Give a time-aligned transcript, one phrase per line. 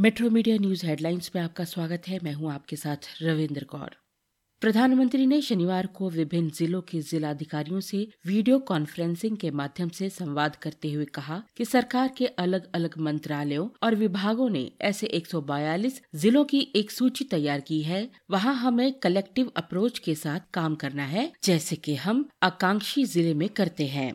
[0.00, 3.96] Metro media news headlines में आपका स्वागत है। मैं हूँ आपके साथ रविंद्र कौर।
[4.60, 10.56] प्रधानमंत्री ने शनिवार को विभिन्न जिलों के जिलाधिकारियों से वीडियो कॉन्फ्रेंसिंग के माध्यम से संवाद
[10.56, 16.44] करते हुए कहा कि सरकार के अलग अलग मंत्रालयों और विभागों ने ऐसे 142 जिलों
[16.44, 21.32] की एक सूची तैयार की है। वहाँ हमें कलेक्टिव अप्रोच के साथ काम करना है,
[21.44, 24.12] जैसे कि हम आकांक्षी ज़िले में करते हैं।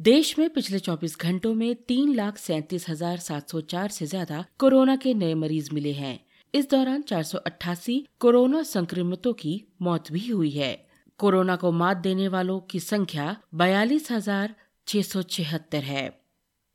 [0.00, 4.44] देश में पिछले 24 घंटों में तीन लाख सैंतीस हज़ार सात सौ चार ऐसी ज़्यादा
[4.58, 6.20] कोरोना के नए मरीज़ मिले हैं।
[6.54, 10.86] इस दौरान चार सौ अट्ठासी कोरोना संक्रमितों की मौत भी हुई है।
[11.18, 14.54] कोरोना को मात देने वालों की संख्या बयालीस हज़ार
[14.86, 16.22] छह सौ छिहत्तर है।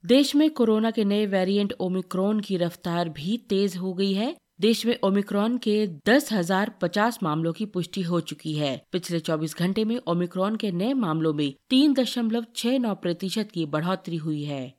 [0.06, 4.86] देश में कोरोना के नए वेरिएंट ओमिक्रॉन की रफ्तार भी तेज हो गई है। देश
[4.86, 9.84] में ओमिक्रॉन के दस हज़ार पचास मामलों की पुष्टि हो चुकी है। पिछले 24 घंटे
[9.86, 14.74] में ओमिक्रॉन के नए मामलों में तीन दशमलव छह नौ प्रतिशत की बढ़ोतरी हुई है।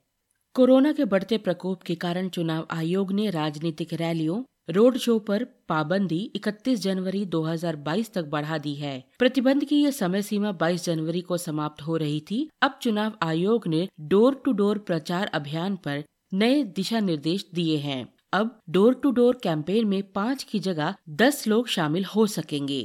[0.53, 6.31] कोरोना के बढ़ते प्रकोप के कारण चुनाव आयोग ने राजनीतिक रैलियों, रोड शो पर पाबंदी
[6.35, 11.37] 31 जनवरी 2022 तक बढ़ा दी है। प्रतिबंध की यह समय सीमा 22 जनवरी को
[11.37, 16.63] समाप्त हो रही थी। अब चुनाव आयोग ने डोर टू डोर प्रचार अभियान पर नए
[16.63, 21.67] दिशा निर्देश दिए हैं। अब डोर टू डोर कैंपेन में पाँच की जगह दस लोग
[21.67, 22.81] शामिल हो सकेंगे।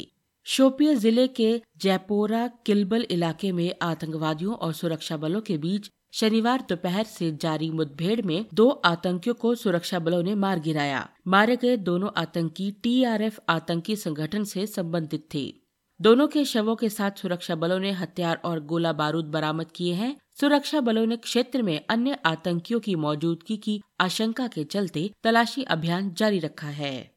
[0.46, 7.04] शोपिया ज़िले के जयपोरा, किलबल इलाके में आतंकवादियों और सुरक्षा बलों के बीच शनिवार दोपहर
[7.04, 12.10] से जारी मुठभेड़ में दो आतंकियों को सुरक्षा बलों ने मार गिराया। मारे गए दोनों
[12.16, 15.52] आतंकी टीआरएफ आतंकी संगठन से संबंधित थे।
[16.00, 20.16] दोनों के शवों के साथ सुरक्षा बलों ने हथियार और गोला बारूद बरामद किए हैं।
[20.40, 26.14] सुरक्षा बलों ने क्षेत्र में अन्य आतंकियों की मौजूदगी की आशंका के चलते तलाशी अभियान
[26.14, 27.10] जारी रखा है।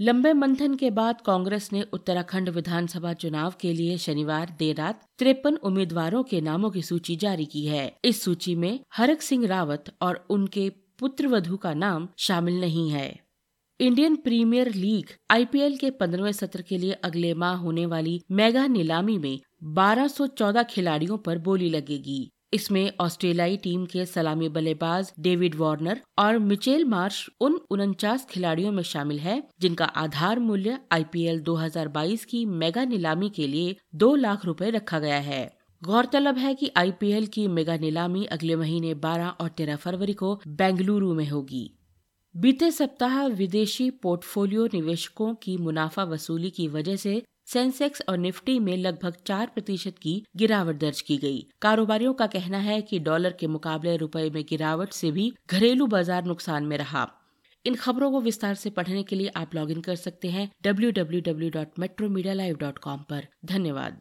[0.00, 5.54] लंबे मंथन के बाद कांग्रेस ने उत्तराखंड विधानसभा चुनाव के लिए शनिवार देर रात तिरपन
[5.54, 10.26] उम्मीदवारों के नामों की सूची जारी की है। इस सूची में हरक सिंह रावत और
[10.30, 13.20] उनके पुत्र वधु का नाम शामिल नहीं है।
[13.80, 19.18] इंडियन प्रीमियर लीग आईपीएल के पंद्रहवें सत्र के लिए अगले माह होने वाली मेगा नीलामी
[19.18, 26.38] में 1214 खिलाड़ियों पर बोली लगेगी। इसमें ऑस्ट्रेलियाई टीम के सलामी बल्लेबाज डेविड वार्नर और
[26.38, 32.84] मिचेल मार्श उन उनचास खिलाड़ियों में शामिल है, जिनका आधार मूल्य आईपीएल 2022 की मेगा
[32.84, 35.50] नीलामी के लिए दो लाख रुपए रखा गया है।
[35.82, 41.14] गौरतलब है कि आईपीएल की मेगा नीलामी अगले महीने 12 और 13 फरवरी को बेंगलुरु
[41.14, 41.70] में होगी।
[42.36, 47.22] बीते सप्ताह विदेशी पोर्टफोलियो निवेशकों की मुनाफा वसूली की वजह से
[47.52, 52.58] सेंसेक्स और निफ्टी में लगभग चार प्रतिशत की गिरावट दर्ज की गई। कारोबारियों का कहना
[52.58, 57.08] है कि डॉलर के मुकाबले रुपए में गिरावट से भी घरेलू बाज़ार नुकसान में रहा।
[57.64, 61.20] इन खबरों को विस्तार से पढ़ने के लिए आप लॉगिन कर सकते हैं W W
[61.20, 63.04] W dot metro media live dot com
[63.46, 64.00] धन्यवाद।